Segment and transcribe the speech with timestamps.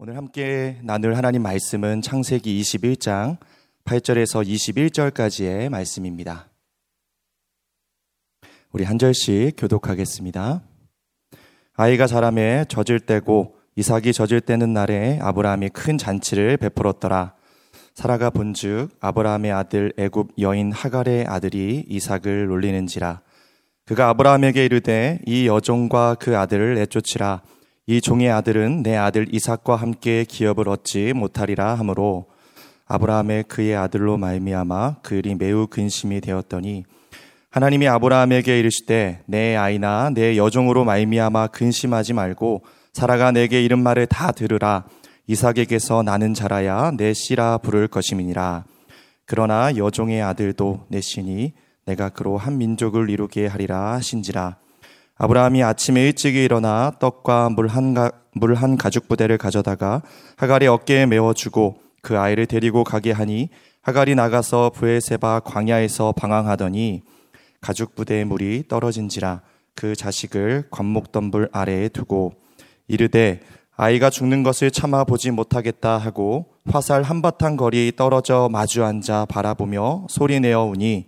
[0.00, 3.36] 오늘 함께 나눌 하나님 말씀은 창세기 21장
[3.84, 6.48] 8절에서 21절까지의 말씀입니다.
[8.70, 10.62] 우리 한 절씩 교독하겠습니다.
[11.74, 17.34] 아이가 자라매 젖을 때고 이삭이 젖을 때는 날에 아브라함이 큰 잔치를 베풀었더라.
[17.96, 23.20] 사라가 본즉 아브라함의 아들 애굽 여인 하갈의 아들이 이삭을 놀리는지라.
[23.84, 27.42] 그가 아브라함에게 이르되 이 여종과 그 아들을 내쫓으라.
[27.90, 32.26] 이 종의 아들은 내 아들 이삭과 함께 기업을 얻지 못하리라 하므로
[32.84, 36.84] 아브라함의 그의 아들로 말미암아 그 일이 매우 근심이 되었더니
[37.48, 42.62] 하나님이 아브라함에게 이르시되 내 아이나 내 여종으로 말미암아 근심하지 말고
[42.92, 44.84] 사라가 내게 이른 말을 다 들으라.
[45.26, 48.64] 이삭에게서 나는 자라야 내 씨라 부를 것임이니라.
[49.24, 51.54] 그러나 여종의 아들도 내 씨니
[51.86, 54.58] 내가 그로 한 민족을 이루게 하리라 하신지라
[55.20, 57.94] 아브라함이 아침에 일찍 일어나 떡과 물한
[58.34, 60.02] 물 한 가죽 부대를 가져다가
[60.36, 63.48] 하갈의 어깨에 메워주고 그 아이를 데리고 가게 하니
[63.82, 67.02] 하갈이 나가서 부에세바 광야에서 방황하더니
[67.60, 69.42] 가죽 부대의 물이 떨어진지라
[69.74, 72.34] 그 자식을 관목덤불 아래에 두고
[72.86, 73.40] 이르되
[73.76, 80.62] 아이가 죽는 것을 참아 보지 못하겠다 하고 화살 한바탕 거리 떨어져 마주 앉아 바라보며 소리내어
[80.62, 81.06] 우니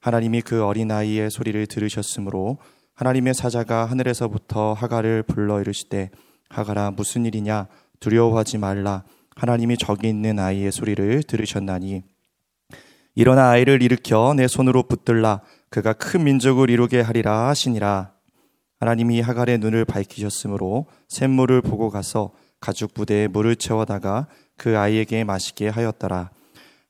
[0.00, 2.56] 하나님이 그 어린아이의 소리를 들으셨으므로
[2.94, 6.10] 하나님의 사자가 하늘에서부터 하갈을 불러 이르시되
[6.48, 7.66] 하갈아 무슨 일이냐?
[7.98, 9.02] 두려워하지 말라.
[9.34, 12.04] 하나님이 저기 있는 아이의 소리를 들으셨나니.
[13.16, 15.40] 일어나 아이를 일으켜 내 손으로 붙들라.
[15.70, 18.12] 그가 큰 민족을 이루게 하리라 하시니라.
[18.78, 26.30] 하나님이 하갈의 눈을 밝히셨으므로 샘물을 보고 가서 가죽 부대에 물을 채워다가 그 아이에게 마시게 하였더라.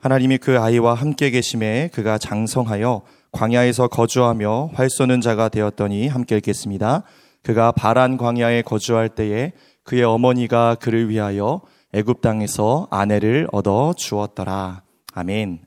[0.01, 3.03] 하나님이 그 아이와 함께 계심에 그가 장성하여
[3.35, 7.03] 광야에서 거주하며 활 쏘는 자가 되었더니 함께 읽겠습니다.
[7.43, 11.61] 그가 바란 광야에 거주할 때에 그의 어머니가 그를 위하여
[11.93, 14.83] 애굽 땅에서 아내를 얻어 주었더라.
[15.13, 15.67] 아멘.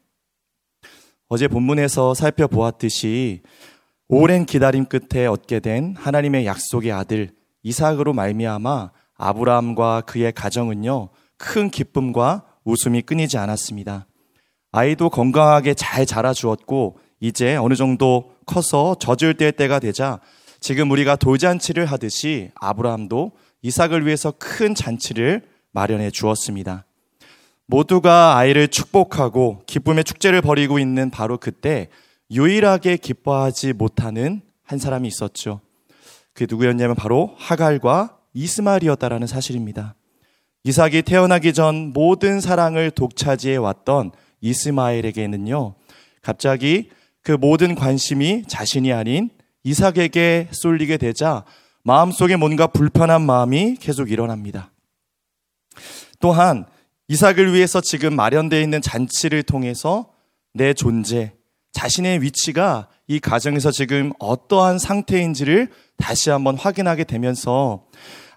[1.27, 3.41] 어제 본문에서 살펴보았듯이
[4.07, 7.31] 오랜 기다림 끝에 얻게 된 하나님의 약속의 아들
[7.63, 14.07] 이삭으로 말미암아 아브라함과 그의 가정은요 큰 기쁨과 웃음이 끊이지 않았습니다.
[14.71, 20.19] 아이도 건강하게 잘 자라 주었고 이제 어느 정도 커서 젖을 뗄 때가 되자
[20.59, 26.85] 지금 우리가 돌잔치를 하듯이 아브라함도 이삭을 위해서 큰 잔치를 마련해 주었습니다.
[27.65, 31.89] 모두가 아이를 축복하고 기쁨의 축제를 벌이고 있는 바로 그때
[32.31, 35.61] 유일하게 기뻐하지 못하는 한 사람이 있었죠.
[36.33, 39.95] 그 누구였냐면 바로 하갈과 이스마엘이었다라는 사실입니다.
[40.63, 44.11] 이삭이 태어나기 전 모든 사랑을 독차지해 왔던
[44.41, 45.75] 이스마엘에게는요,
[46.21, 46.89] 갑자기
[47.27, 49.29] 그 모든 관심이 자신이 아닌
[49.65, 51.43] 이삭에게 쏠리게 되자
[51.83, 54.71] 마음속에 뭔가 불편한 마음이 계속 일어납니다.
[56.21, 56.63] 또한
[57.09, 60.13] 이삭을 위해서 지금 마련되어 있는 잔치를 통해서
[60.53, 61.33] 내 존재,
[61.73, 67.87] 자신의 위치가 이 가정에서 지금 어떠한 상태인지를 다시 한번 확인하게 되면서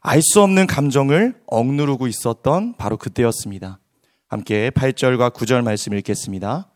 [0.01, 3.79] 알 수 없는 감정을 억누르고 있었던 바로 그때였습니다.
[4.27, 6.70] 함께 8절과 9절 말씀 읽겠습니다.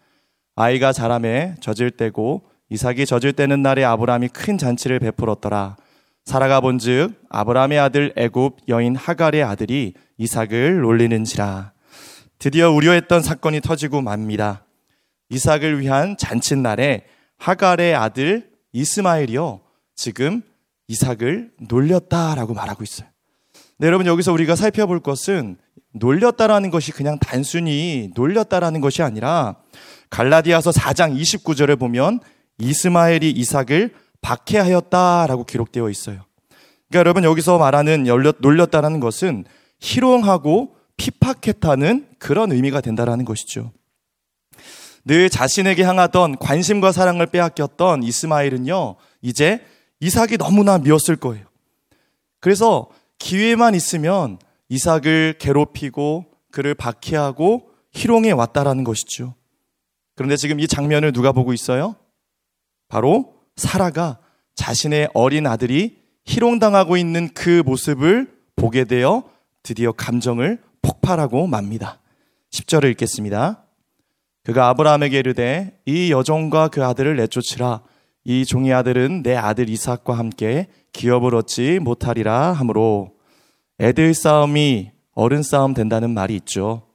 [0.57, 5.77] 아이가 자라매 젖을 때고 이삭이 젖을 때는 날에 아브라함이 큰 잔치를 베풀었더라.
[6.25, 11.73] 사라가 본즉 아브라함의 아들 애굽 여인 하갈의 아들이 이삭을 놀리는지라.
[12.39, 14.65] 드디어 우려했던 사건이 터지고 맙니다.
[15.29, 17.05] 이삭을 위한 잔칫날에
[17.39, 19.61] 하갈의 아들 이스마엘이요.
[19.95, 20.43] 지금
[20.89, 23.09] 이삭을 놀렸다라고 말하고 있어요.
[23.79, 25.57] 네, 여러분 여기서 우리가 살펴볼 것은
[25.93, 29.57] 놀렸다라는 것이 그냥 단순히 놀렸다라는 것이 아니라
[30.15, 32.21] 갈라디아서 4장 29절에 보면
[32.59, 36.25] 이스마엘이 이삭을 박해하였다라고 기록되어 있어요.
[36.89, 39.45] 그러니까 여러분 여기서 말하는 놀렸다라는 것은
[39.81, 43.73] 희롱하고 피팍했다는 그런 의미가 된다라는 것이죠.
[45.05, 49.65] 늘 자신에게 향하던 관심과 사랑을 빼앗겼던 이스마엘은요, 이제
[49.99, 51.45] 이삭이 너무나 미웠을 거예요.
[52.39, 52.89] 그래서
[53.19, 54.39] 기회만 있으면
[54.69, 59.35] 이삭을 괴롭히고 그를 박해하고 희롱해 왔다라는 것이죠.
[60.15, 61.97] 그런데 지금 이 장면을 누가 보고 있어요?
[62.89, 64.19] 바로 사라가
[64.55, 69.25] 자신의 어린 아들이 희롱당하고 있는 그 모습을 보게 되어
[69.63, 72.01] 드디어 감정을 폭발하고 맙니다.
[72.51, 73.65] 10절을 읽겠습니다.
[74.45, 77.83] 그가 아브라함에게 이르되 이 여종과 그 아들을 내쫓으라.
[78.25, 83.17] 이 종의 아들은 내 아들 이삭과 함께 기업을 얻지 못하리라 하므로
[83.81, 86.87] 애들 싸움이 어른 싸움 된다는 말이 있죠.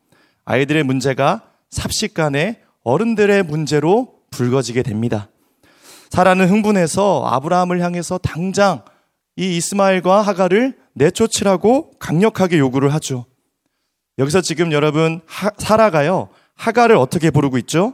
[0.45, 5.29] 아이들의 문제가 삽시간에 어른들의 문제로 불거지게 됩니다.
[6.09, 8.83] 사라는 흥분해서 아브라함을 향해서 당장
[9.35, 13.25] 이 이스마엘과 하가를 내쫓으라고 강력하게 요구를 하죠.
[14.17, 16.29] 여기서 지금 여러분 하, 사라가요.
[16.55, 17.93] 하가를 어떻게 부르고 있죠?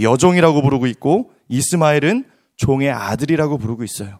[0.00, 2.24] 여종이라고 부르고 있고 이스마엘은
[2.56, 4.18] 종의 아들이라고 부르고 있어요.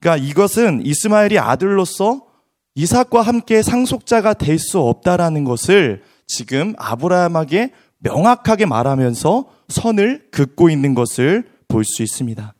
[0.00, 2.26] 그러니까 이것은 이스마엘이 아들로서
[2.74, 11.48] 이삭과 함께 상속자가 될 수 없다라는 것을 지금 아브라함에게 명확하게 말하면서 선을 긋고 있는 것을
[11.68, 12.54] 볼 수 있습니다.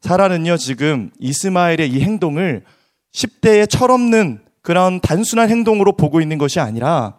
[0.00, 2.64] 사라는요, 지금 이스마엘의 이 행동을
[3.12, 7.18] 10대의 철없는 그런 단순한 행동으로 보고 있는 것이 아니라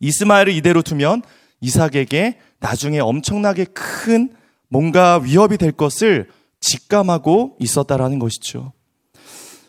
[0.00, 1.22] 이스마엘을 이대로 두면
[1.60, 4.30] 이삭에게 나중에 엄청나게 큰
[4.68, 6.28] 뭔가 위협이 될 것을
[6.60, 8.72] 직감하고 있었다라는 것이죠.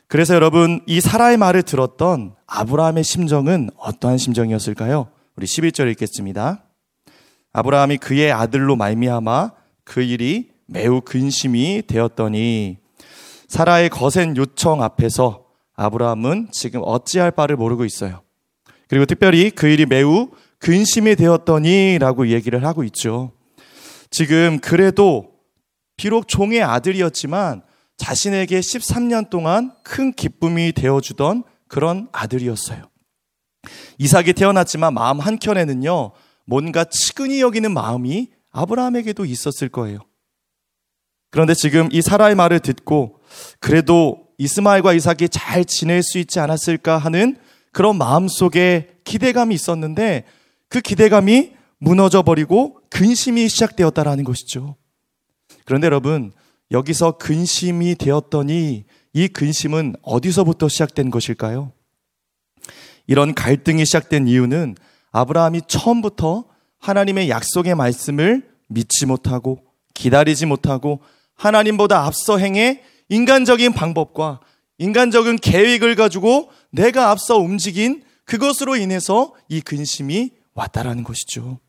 [0.07, 5.09] 그래서 여러분 이 사라의 말을 들었던 아브라함의 심정은 어떠한 심정이었을까요?
[5.35, 6.63] 우리 11절 읽겠습니다.
[7.57, 9.51] 아브라함이 그의 아들로 말미암아
[9.83, 12.77] 그 일이 매우 근심이 되었더니
[13.47, 18.21] 사라의 거센 요청 앞에서 아브라함은 지금 어찌할 바를 모르고 있어요.
[18.87, 23.31] 그리고 특별히 그 일이 매우 근심이 되었더니라고 얘기를 하고 있죠.
[24.11, 25.31] 지금 그래도
[25.95, 27.63] 비록 종의 아들이었지만
[27.97, 32.83] 자신에게 13년 동안 큰 기쁨이 되어주던 그런 아들이었어요.
[33.97, 36.11] 이삭이 태어났지만 마음 한켠에는요,
[36.47, 39.99] 뭔가 측은히 여기는 마음이 아브라함에게도 있었을 거예요.
[41.29, 43.19] 그런데 지금 이 사라의 말을 듣고
[43.59, 47.37] 그래도 이스마엘과 이삭이 잘 지낼 수 있지 않았을까 하는
[47.71, 50.23] 그런 마음 속에 기대감이 있었는데
[50.69, 54.75] 그 기대감이 무너져 버리고 근심이 시작되었다라는 것이죠.
[55.65, 56.31] 그런데 여러분,
[56.71, 61.71] 여기서 근심이 되었더니 이 근심은 어디서부터 시작된 것일까요?
[63.05, 64.75] 이런 갈등이 시작된 이유는
[65.17, 66.45] 아브라함이 처음부터
[66.79, 69.59] 하나님의 약속의 말씀을 믿지 못하고
[69.93, 71.01] 기다리지 못하고
[71.35, 74.41] 하나님보다 앞서 행해 인간적인 방법과
[74.77, 81.59] 인간적인 계획을 가지고 내가 앞서 움직인 그것으로 인해서 이 근심이 왔다라는 것이죠.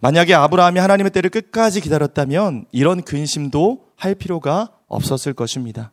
[0.00, 5.92] 만약에 아브라함이 하나님의 때를 끝까지 기다렸다면 이런 근심도 할 필요가 없었을 것입니다.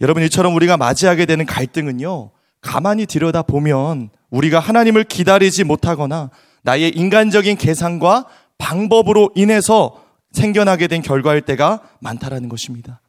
[0.00, 2.30] 여러분, 이처럼 우리가 맞이하게 되는 갈등은요,
[2.60, 6.30] 가만히 들여다 보면 우리가 하나님을 기다리지 못하거나
[6.62, 8.26] 나의 인간적인 계산과
[8.58, 13.00] 방법으로 인해서 생겨나게 된 결과일 때가 많다라는 것입니다.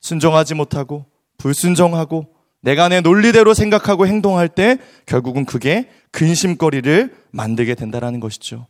[0.00, 1.06] 순종하지 못하고
[1.38, 2.28] 불순종하고
[2.60, 8.66] 내가 내 논리대로 생각하고 행동할 때 결국은 그게 근심거리를 만들게 된다라는 것이죠.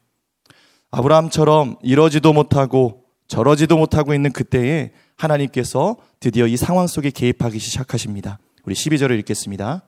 [0.90, 8.38] 아브라함처럼 이러지도 못하고 저러지도 못하고 있는 그때에 하나님께서 드디어 이 상황 속에 개입하기 시작하십니다.
[8.64, 9.82] 우리 12절을 읽겠습니다.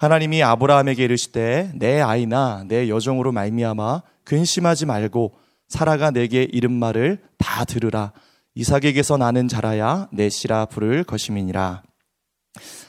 [0.00, 5.34] 하나님이 아브라함에게 이르시되 내 아이나 내 여종으로 말미암아 근심하지 말고
[5.68, 8.12] 사라가 내게 이른 말을 다 들으라.
[8.54, 11.82] 이삭에게서 나는 자라야 내 씨라 부를 것임이니라.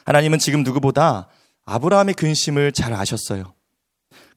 [0.06, 1.28] 하나님은 지금 누구보다
[1.66, 3.56] 아브라함의 근심을 잘 아셨어요.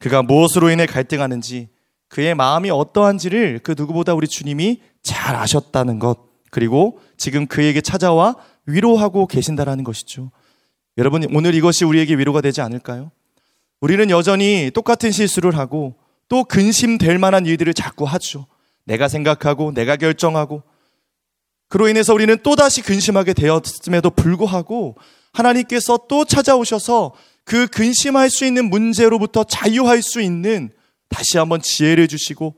[0.01, 1.69] 그가 무엇으로 인해 갈등하는지,
[2.09, 6.19] 그의 마음이 어떠한지를 그 누구보다 우리 주님이 잘 아셨다는 것,
[6.51, 8.35] 그리고 지금 그에게 찾아와
[8.67, 10.33] 위로하고 계신다라는 것이죠.
[10.97, 13.11] 여러분, 오늘 이것이 우리에게 위로가 되지 않을까요?
[13.81, 15.97] 우리는 여전히 똑같은 실수를 하고
[16.29, 18.47] 또 근심될 만한 일들을 자꾸 하죠.
[18.85, 20.63] 내가 생각하고 내가 결정하고
[21.69, 24.97] 그로 인해서 우리는 또다시 근심하게 되었음에도 불구하고
[25.33, 27.13] 하나님께서 또 찾아오셔서
[27.45, 30.71] 그 근심할 수 있는 문제로부터 자유할 수 있는
[31.09, 32.55] 다시 한번 지혜를 주시고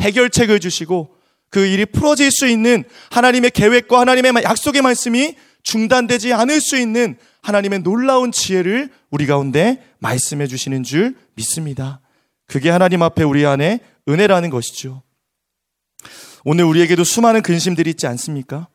[0.00, 1.14] 해결책을 주시고
[1.50, 7.80] 그 일이 풀어질 수 있는 하나님의 계획과 하나님의 약속의 말씀이 중단되지 않을 수 있는 하나님의
[7.80, 12.00] 놀라운 지혜를 우리 가운데 말씀해 주시는 줄 믿습니다.
[12.46, 15.02] 그게 하나님 앞에 우리 안에 은혜라는 것이죠.
[16.44, 18.68] 오늘 우리에게도 수많은 근심들이 있지 않습니까?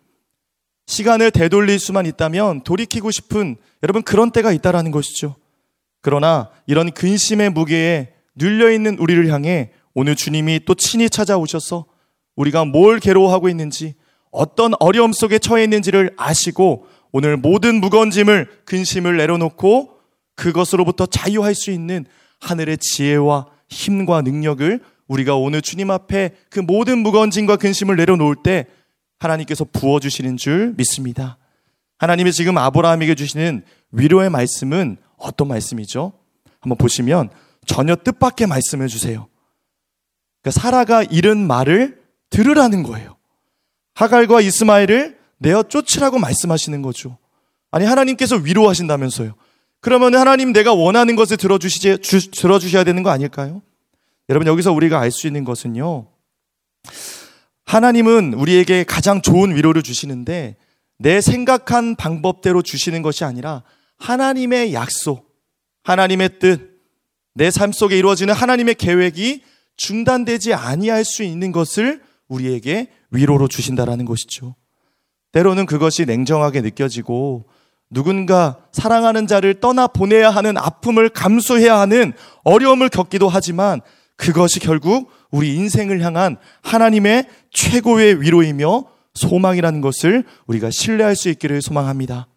[0.87, 5.35] 시간을 되돌릴 수만 있다면 돌이키고 싶은 여러분 그런 때가 있다라는 것이죠.
[6.01, 11.85] 그러나 이런 근심의 무게에 눌려 있는 우리를 향해 오늘 주님이 또 친히 찾아오셔서
[12.35, 13.95] 우리가 뭘 괴로워하고 있는지
[14.37, 19.97] 어떤 어려움 속에 처해 있는지를 아시고 오늘 모든 무거운 짐을 근심을 내려놓고
[20.35, 22.05] 그것으로부터 자유할 수 있는
[22.41, 28.67] 하늘의 지혜와 힘과 능력을 우리가 오늘 주님 앞에 그 모든 무거운 짐과 근심을 내려놓을 때
[29.19, 31.37] 하나님께서 부어주시는 줄 믿습니다.
[31.97, 36.13] 하나님이 지금 아브라함에게 주시는 위로의 말씀은 어떤 말씀이죠?
[36.59, 37.29] 한번 보시면
[37.65, 39.27] 전혀 뜻밖의 말씀을 주세요.
[40.43, 43.16] 그러니까 사라가 잃은 말을 들으라는 거예요.
[43.97, 47.17] 하갈과 이스마엘을 내어 쫓으라고 말씀하시는 거죠.
[47.71, 49.33] 아니 하나님께서 위로하신다면서요.
[49.81, 53.63] 그러면 하나님 내가 원하는 것을 들어주시지 주, 들어주셔야 되는 거 아닐까요?
[54.29, 56.07] 여러분 여기서 우리가 알 수 있는 것은요.
[57.65, 60.57] 하나님은 우리에게 가장 좋은 위로를 주시는데
[60.99, 63.63] 내 생각한 방법대로 주시는 것이 아니라
[63.97, 65.35] 하나님의 약속,
[65.83, 66.77] 하나님의 뜻,
[67.33, 69.41] 내 삶 속에 이루어지는 하나님의 계획이
[69.75, 74.55] 중단되지 아니할 수 있는 것을 우리에게 위로로 주신다라는 것이죠.
[75.31, 77.45] 때로는 그것이 냉정하게 느껴지고
[77.89, 83.81] 누군가 사랑하는 자를 떠나 보내야 하는 아픔을 감수해야 하는 어려움을 겪기도 하지만
[84.15, 92.27] 그것이 결국 우리 인생을 향한 하나님의 최고의 위로이며 소망이라는 것을 우리가 신뢰할 수 있기를 소망합니다.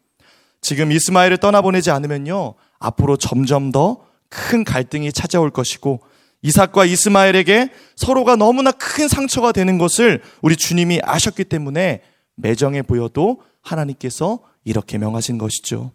[0.61, 6.00] 지금 이스마엘을 떠나보내지 않으면요, 앞으로 점점 더 큰 갈등이 찾아올 것이고,
[6.42, 12.02] 이삭과 이스마엘에게 서로가 너무나 큰 상처가 되는 것을 우리 주님이 아셨기 때문에
[12.37, 15.92] 매정해 보여도 하나님께서 이렇게 명하신 것이죠.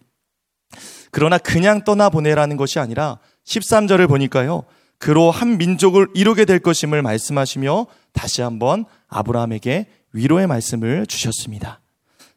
[1.10, 4.64] 그러나 그냥 떠나보내라는 것이 아니라 13절을 보니까요.
[4.98, 11.80] 그로 한 민족을 이루게 될 것임을 말씀하시며 다시 한번 아브라함에게 위로의 말씀을 주셨습니다.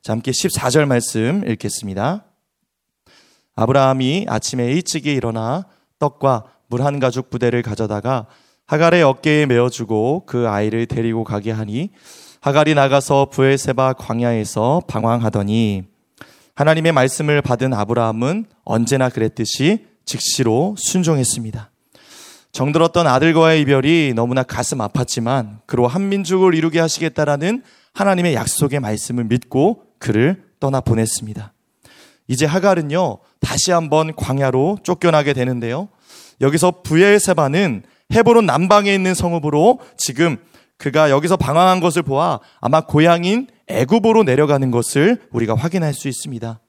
[0.01, 2.25] 자, 함께 14절 말씀 읽겠습니다.
[3.55, 5.65] 아브라함이 아침에 일찍이 일어나
[5.99, 8.27] 떡과 물 한 가죽 부대를 가져다가
[8.67, 11.89] 하갈의 어깨에 메어주고 그 아이를 데리고 가게 하니
[12.41, 15.83] 하갈이 나가서 부엘세바 광야에서 방황하더니
[16.53, 21.71] 하나님의 말씀을 받은 아브라함은 언제나 그랬듯이 즉시로 순종했습니다.
[22.51, 29.83] 정들었던 아들과의 이별이 너무나 가슴 아팠지만 그로 한 민족을 이루게 하시겠다라는 하나님의 약속의 말씀을 믿고
[29.97, 31.53] 그를 떠나 보냈습니다.
[32.27, 35.89] 이제 하갈은요 다시 한번 광야로 쫓겨나게 되는데요.
[36.41, 40.37] 여기서 부엘세바는 헤브론 남방에 있는 성읍으로 지금
[40.77, 46.59] 그가 여기서 방황한 것을 보아 아마 고향인 애굽으로 내려가는 것을 우리가 확인할 수 있습니다.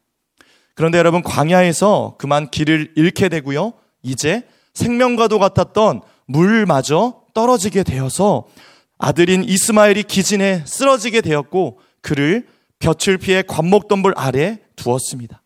[0.74, 3.72] 그런데 여러분 광야에서 그만 길을 잃게 되고요.
[4.02, 4.42] 이제
[4.74, 8.46] 생명과도 같았던 물마저 떨어지게 되어서
[8.98, 12.46] 아들인 이스마엘이 기진에 쓰러지게 되었고 그를
[12.80, 15.42] 볕을 피해 관목덤불 아래 두었습니다.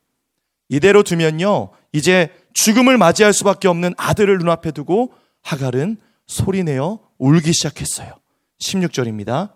[0.69, 1.71] 이대로 두면요.
[1.93, 8.15] 이제 죽음을 맞이할 수밖에 없는 아들을 눈앞에 두고 하갈은 소리내어 울기 시작했어요.
[8.61, 9.53] 16절입니다.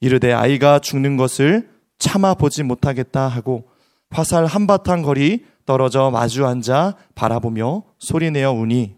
[0.00, 3.68] 이르되 아이가 죽는 것을 참아 보지 못하겠다 하고
[4.10, 8.96] 화살 한바탕 거리 떨어져 마주 앉아 바라보며 소리내어 우니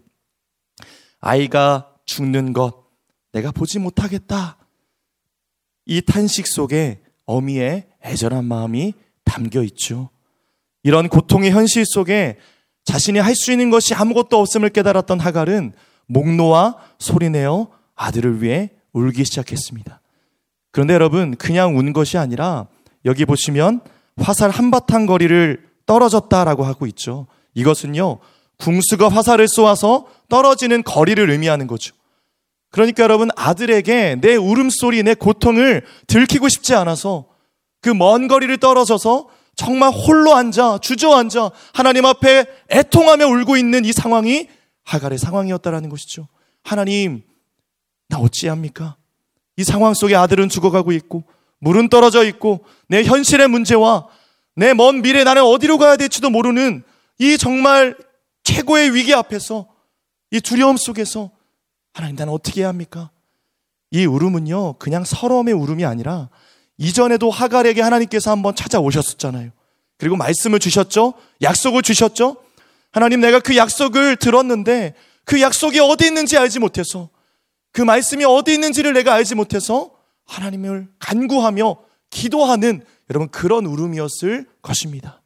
[1.19, 2.85] 아이가 죽는 것
[3.31, 4.57] 내가 보지 못하겠다.
[5.85, 8.93] 이 탄식 속에 어미의 애절한 마음이
[9.23, 10.09] 담겨 있죠.
[10.83, 12.37] 이런 고통의 현실 속에
[12.87, 15.73] 자신이 할 수 있는 것이 아무것도 없음을 깨달았던 하갈은
[16.07, 19.99] 목 놓아 소리내어 아들을 위해 울기 시작했습니다.
[20.71, 22.67] 그런데 여러분, 그냥 운 것이 아니라
[23.03, 23.81] 여기 보시면
[24.15, 27.27] 화살 한바탕 거리를 떨어졌다라고 하고 있죠.
[27.55, 28.19] 이것은요,
[28.57, 31.93] 궁수가 화살을 쏘아서 떨어지는 거리를 의미하는 거죠.
[32.71, 37.25] 그러니까 여러분, 아들에게 내 울음소리, 내 고통을 들키고 싶지 않아서
[37.81, 44.47] 그 먼 거리를 떨어져서 정말 홀로 앉아, 주저앉아, 하나님 앞에 애통하며 울고 있는 이 상황이
[44.83, 46.29] 하갈의 상황이었다라는 것이죠.
[46.63, 47.23] 하나님,
[48.07, 48.95] 나 어찌합니까?
[49.57, 51.23] 이 상황 속에 아들은 죽어가고 있고,
[51.59, 54.07] 물은 떨어져 있고, 내 현실의 문제와
[54.55, 56.83] 내 먼 미래 나는 어디로 가야 될지도 모르는
[57.19, 57.97] 이 정말
[58.43, 59.67] 최고의 위기 앞에서
[60.31, 61.31] 이 두려움 속에서
[61.93, 63.09] 하나님 나는 어떻게 해야 합니까?
[63.89, 66.29] 이 울음은요, 그냥 서러움의 울음이 아니라
[66.77, 69.51] 이전에도 하갈에게 하나님께서 한번 찾아오셨었잖아요.
[69.97, 71.13] 그리고 말씀을 주셨죠?
[71.41, 72.37] 약속을 주셨죠?
[72.91, 74.93] 하나님 내가 그 약속을 들었는데
[75.25, 77.09] 그 약속이 어디 있는지 알지 못해서
[77.71, 79.91] 그 말씀이 어디 있는지를 내가 알지 못해서
[80.25, 81.77] 하나님을 간구하며
[82.09, 85.21] 기도하는 여러분 그런 울음이었을 것입니다.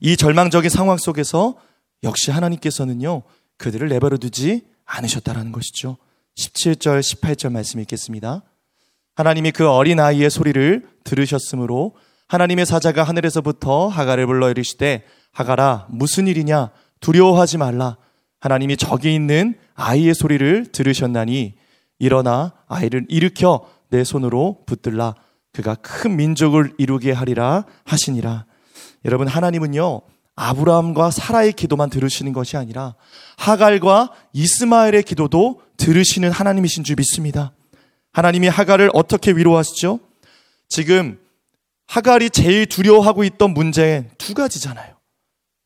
[0.00, 1.56] 이 절망적인 상황 속에서
[2.02, 3.22] 역시 하나님께서는요
[3.58, 5.98] 그들을 내버려 두지 않으셨다라는 것이죠.
[6.36, 8.42] 17절, 18절 말씀 읽겠습니다.
[9.14, 11.94] 하나님이 그 어린 아이의 소리를 들으셨으므로
[12.28, 16.70] 하나님의 사자가 하늘에서부터 하가를 불러 이르시되 하가라 무슨 일이냐?
[17.00, 17.96] 두려워하지 말라.
[18.40, 21.54] 하나님이 저기 있는 아이의 소리를 들으셨나니
[21.98, 25.14] 일어나 아이를 일으켜 내 손으로 붙들라.
[25.52, 28.46] 그가 큰 민족을 이루게 하리라 하시니라.
[29.04, 30.00] 여러분 하나님은요
[30.34, 32.94] 아브라함과 사라의 기도만 들으시는 것이 아니라
[33.36, 37.52] 하갈과 이스마엘의 기도도 들으시는 하나님이신 줄 믿습니다.
[38.12, 40.00] 하나님이 하갈을 어떻게 위로하시죠?
[40.68, 41.18] 지금
[41.86, 44.96] 하갈이 제일 두려워하고 있던 문제 두 가지잖아요.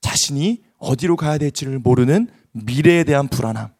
[0.00, 3.70] 자신이 어디로 가야 될지를 모르는 미래에 대한 불안함.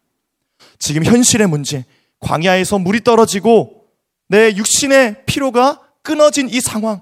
[0.78, 1.85] 지금 현실의 문제,
[2.20, 3.85] 광야에서 물이 떨어지고
[4.28, 7.00] 내 육신의 피로가 끊어진 이 상황.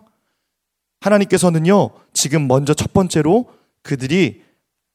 [1.00, 3.50] 하나님께서는요, 지금 먼저 첫 번째로
[3.82, 4.42] 그들이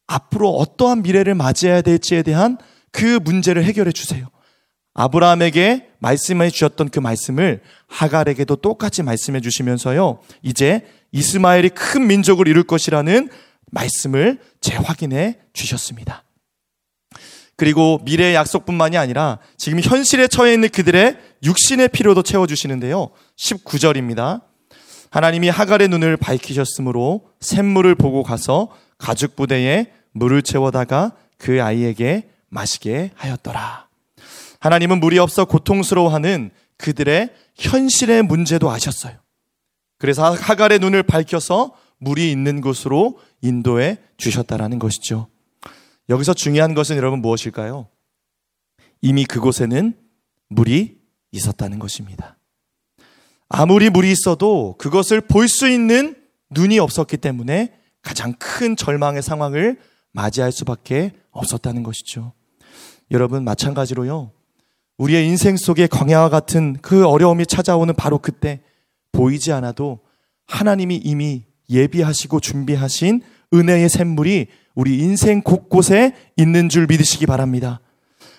[0.07, 2.57] 앞으로 어떠한 미래를 맞이해야 될지에 대한
[2.91, 4.27] 그 문제를 해결해 주세요.
[4.99, 10.19] 아브라함에게 말씀해 주셨던 그 말씀을 하갈에게도 똑같이 말씀해 주시면서요.
[10.43, 13.29] 이제 이스마엘이 큰 민족을 이룰 것이라는
[13.71, 16.23] 말씀을 재확인해 주셨습니다.
[17.55, 23.11] 그리고 미래의 약속뿐만이 아니라 지금 현실에 처해 있는 그들의 육신의 필요도 채워 주시는데요.
[23.37, 24.41] 19절입니다.
[25.11, 33.88] 하나님이 하갈의 눈을 밝히셨으므로 샘물을 보고 가서 가죽 부대에 물을 채워다가 그 아이에게 마시게 하였더라.
[34.59, 39.17] 하나님은 물이 없어 고통스러워하는 그들의 현실의 문제도 아셨어요.
[39.97, 45.27] 그래서 하갈의 눈을 밝혀서 물이 있는 곳으로 인도해 주셨다라는 것이죠.
[46.07, 47.87] 여기서 중요한 것은 여러분 무엇일까요?
[49.01, 49.93] 이미 그곳에는
[50.49, 50.97] 물이
[51.31, 52.37] 있었다는 것입니다.
[53.49, 56.15] 아무리 물이 있어도 그것을 볼 수 있는
[56.51, 59.79] 눈이 없었기 때문에 가장 큰 절망의 상황을
[60.11, 62.33] 맞이할 수밖에 없었다는 것이죠.
[63.11, 64.31] 여러분, 마찬가지로요.
[64.99, 68.59] 우리의 인생 속에 광야와 같은 그 어려움이 찾아오는 바로 그때
[69.13, 69.99] 보이지 않아도
[70.45, 73.21] 하나님이 이미 예비하시고 준비하신
[73.53, 77.79] 은혜의 샘물이 우리 인생 곳곳에 있는 줄 믿으시기 바랍니다.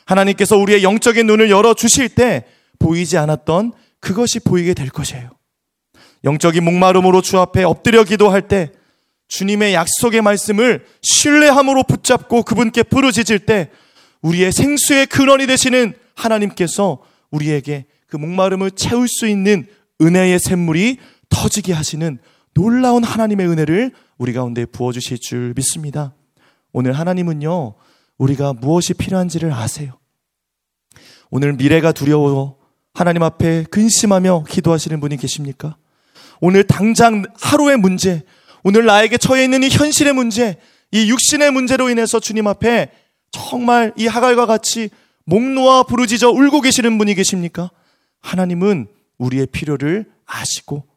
[0.05, 2.45] 하나님께서 우리의 영적인 눈을 열어 주실 때
[2.79, 5.31] 보이지 않았던 그것이 보이게 될 것이에요.
[6.25, 8.71] 영적인 목마름으로 주 앞에 엎드려 기도할 때
[9.29, 13.71] 주님의 약속의 말씀을 신뢰함으로 붙잡고 그분께 부르짖을 때
[14.21, 16.99] 우리의 생수의 근원이 되시는 하나님께서
[17.31, 19.67] 우리에게 그 목마름을 채울 수 있는
[20.01, 20.99] 은혜의 샘물이
[21.29, 22.19] 터지게 하시는
[22.55, 26.15] 놀라운 하나님의 은혜를 우리 가운데 부어주실 줄 믿습니다.
[26.73, 27.75] 오늘 하나님은요,
[28.19, 29.99] 우리가 무엇이 필요한지를 아세요.
[31.31, 32.59] 오늘 미래가 두려워
[32.93, 35.77] 하나님 앞에 근심하며 기도하시는 분이 계십니까?
[36.41, 38.23] 오늘 당장 하루의 문제,
[38.65, 40.59] 오늘 나에게 처해 있는 이 현실의 문제,
[40.91, 42.91] 이 육신의 문제로 인해서 주님 앞에
[43.31, 44.91] 정말 이 하갈과 같이
[45.31, 47.71] 목 놓아 부르짖어 울고 계시는 분이 계십니까?
[48.21, 50.89] 하나님은 우리의 필요를 아시고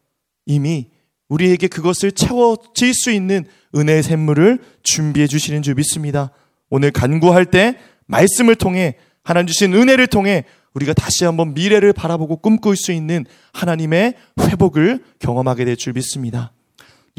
[0.48, 0.90] 이미
[1.30, 6.32] 우리에게 그것을 채워질 수 있는 은혜의 샘물을 준비해 주시는 줄 믿습니다.
[6.72, 12.76] 오늘 간구할 때 말씀을 통해 하나님 주신 은혜를 통해 우리가 다시 한번 미래를 바라보고 꿈꿀
[12.76, 16.54] 수 있는 하나님의 회복을 경험하게 될 줄 믿습니다.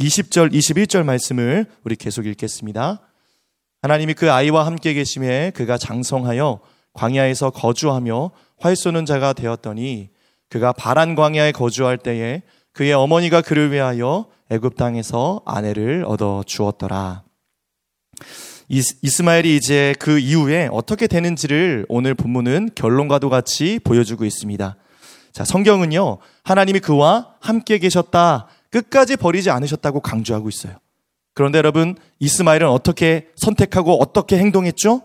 [0.00, 3.00] 20절, 21절 말씀을 우리 계속 읽겠습니다.
[3.82, 10.08] 하나님이 그 아이와 함께 계심에 그가 장성하여 광야에서 거주하며 활 쏘는 자가 되었더니
[10.48, 17.22] 그가 바란 광야에 거주할 때에 그의 어머니가 그를 위하여 애굽 땅에서 아내를 얻어 주었더라.
[18.68, 24.76] 이스마엘이 이제 그 이후에 어떻게 되는지를 오늘 본문은 결론과도 같이 보여주고 있습니다.
[25.32, 30.74] 자, 성경은요, 하나님이 그와 함께 계셨다, 끝까지 버리지 않으셨다고 강조하고 있어요.
[31.34, 35.02] 그런데 여러분, 이스마엘은 어떻게 선택하고 어떻게 행동했죠?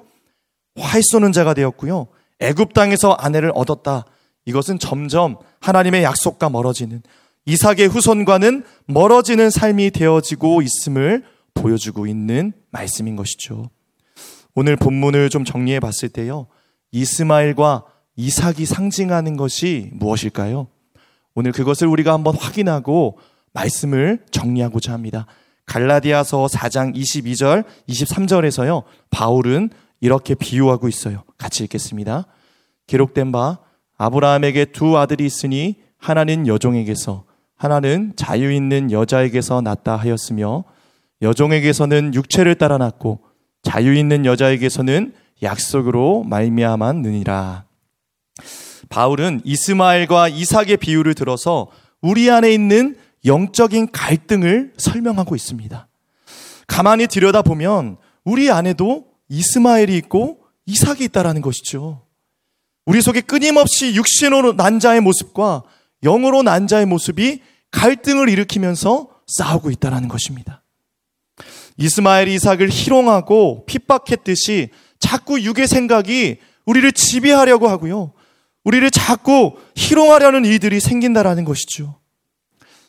[0.80, 2.08] 활 쏘는 자가 되었고요.
[2.40, 4.06] 애굽 땅에서 아내를 얻었다.
[4.46, 7.02] 이것은 점점 하나님의 약속과 멀어지는
[7.46, 13.70] 이삭의 후손과는 멀어지는 삶이 되어지고 있음을 보여주고 있는 말씀인 것이죠.
[14.56, 16.48] 오늘 본문을 좀 정리해 봤을 때요.
[16.92, 20.68] 이스마엘과 이삭이 상징하는 것이 무엇일까요?
[21.36, 23.18] 오늘 그것을 우리가 한번 확인하고
[23.54, 25.26] 말씀을 정리하고자 합니다.
[25.66, 28.84] 갈라디아서 4장 22절, 23절에서요.
[29.12, 29.70] 바울은
[30.02, 31.24] 이렇게 비유하고 있어요.
[31.38, 32.26] 같이 읽겠습니다.
[32.88, 33.60] 기록된 바
[33.98, 40.64] 아브라함에게 두 아들이 있으니 하나는 여종에게서 하나는 자유 있는 여자에게서 낳다 하였으며
[41.22, 43.20] 여종에게서는 육체를 따라 낳고
[43.62, 47.66] 자유 있는 여자에게서는 약속으로 말미암았느니라.
[48.88, 51.68] 바울은 이스마엘과 이삭의 비유를 들어서
[52.02, 55.88] 우리 안에 있는 영적인 갈등을 설명하고 있습니다.
[56.68, 62.06] 가만히 들여다보면 우리 안에도 이스마엘이 있고 이삭이 있다라는 것이죠.
[62.86, 65.64] 우리 속에 끊임없이 육신으로 난 자의 모습과
[66.04, 70.64] 영으로 난 자의 모습이 갈등을 일으키면서 싸우고 있다라는 것입니다.
[71.78, 78.14] 이스마엘이 이삭을 희롱하고 핍박했듯이 자꾸 육의 생각이 우리를 지배하려고 하고요.
[78.64, 82.00] 우리를 자꾸 희롱하려는 일들이 생긴다라는 것이죠.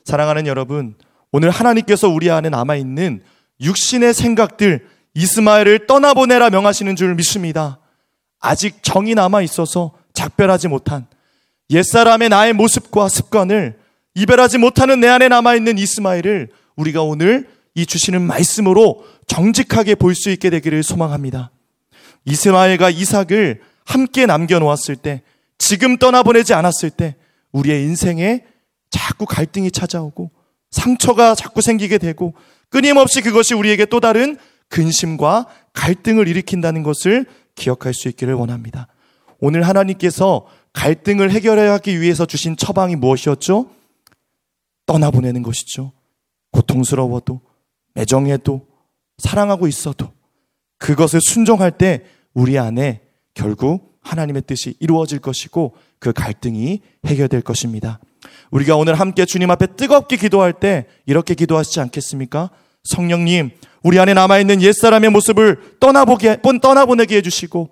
[0.04, 0.96] 사랑하는 여러분,
[1.30, 3.22] 오늘 하나님께서 우리 안에 남아있는
[3.60, 7.78] 육신의 생각들, 이스마엘을 떠나보내라 명하시는 줄 믿습니다.
[8.40, 11.06] 아직 정이 남아 있어서 작별하지 못한
[11.70, 13.78] 옛사람의 나의 모습과 습관을
[14.14, 20.50] 이별하지 못하는 내 안에 남아있는 이스마엘을 우리가 오늘 이 주시는 말씀으로 정직하게 볼 수 있게
[20.50, 21.50] 되기를 소망합니다.
[22.24, 25.22] 이스마엘과 이삭을 함께 남겨놓았을 때,
[25.58, 27.16] 지금 떠나보내지 않았을 때,
[27.52, 28.44] 우리의 인생에
[28.90, 30.30] 자꾸 갈등이 찾아오고,
[30.70, 32.34] 상처가 자꾸 생기게 되고,
[32.68, 34.36] 끊임없이 그것이 우리에게 또 다른
[34.70, 38.88] 근심과 갈등을 일으킨다는 것을 기억할 수 있기를 원합니다.
[39.38, 43.70] 오늘 하나님께서 갈등을 해결하기 위해서 주신 처방이 무엇이었죠?
[44.86, 45.92] 떠나보내는 것이죠.
[46.52, 47.40] 고통스러워도,
[47.96, 48.66] 애정해도,
[49.18, 50.12] 사랑하고 있어도
[50.78, 53.02] 그것을 순종할 때 우리 안에
[53.34, 58.00] 결국 하나님의 뜻이 이루어질 것이고 그 갈등이 해결될 것입니다.
[58.50, 62.50] 우리가 오늘 함께 주님 앞에 뜨겁게 기도할 때 이렇게 기도하시지 않겠습니까?
[62.84, 63.50] 성령님,
[63.82, 67.70] 우리 안에 남아있는 옛사람의 모습을 떠나보게, 떠나보내게 해주시고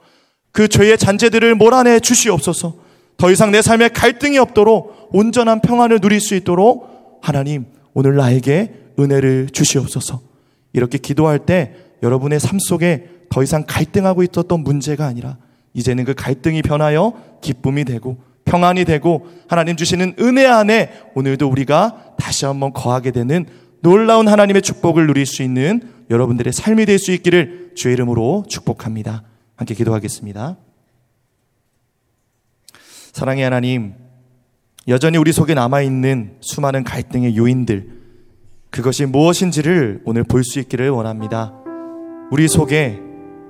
[0.52, 2.74] 그 죄의 잔재들을 몰아내 주시옵소서.
[3.16, 9.48] 더 이상 내 삶에 갈등이 없도록 온전한 평안을 누릴 수 있도록 하나님, 오늘 나에게 은혜를
[9.52, 10.20] 주시옵소서.
[10.72, 15.36] 이렇게 기도할 때 여러분의 삶 속에 더 이상 갈등하고 있었던 문제가 아니라
[15.74, 22.46] 이제는 그 갈등이 변하여 기쁨이 되고 평안이 되고 하나님 주시는 은혜 안에 오늘도 우리가 다시
[22.46, 23.46] 한번 거하게 되는
[23.80, 29.22] 놀라운 하나님의 축복을 누릴 수 있는 여러분들의 삶이 될 수 있기를 주의 이름으로 축복합니다.
[29.56, 30.56] 함께 기도하겠습니다.
[33.12, 33.94] 사랑의 하나님,
[34.86, 37.98] 여전히 우리 속에 남아있는 수많은 갈등의 요인들,
[38.70, 41.52] 그것이 무엇인지를 오늘 볼 수 있기를 원합니다.
[42.30, 43.00] 우리 속에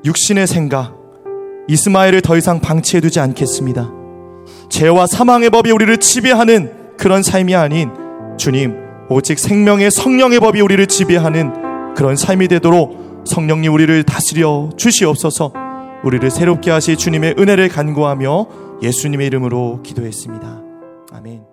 [0.04, 0.96] 육신의 생각,
[1.68, 3.90] 이스마엘을 더 이상 방치해두지 않겠습니다.
[4.70, 7.90] 죄와 사망의 법이 우리를 지배하는 그런 삶이 아닌
[8.38, 15.52] 주님, 오직 생명의 성령의 법이 우리를 지배하는 그런 삶이 되도록 성령님 우리를 다스려 주시옵소서
[16.04, 18.46] 우리를 새롭게 하실 주님의 은혜를 간구하며
[18.82, 20.62] 예수님의 이름으로 기도했습니다.
[21.12, 21.47] 아멘.